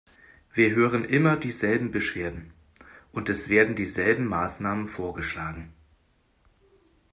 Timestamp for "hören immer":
0.71-1.37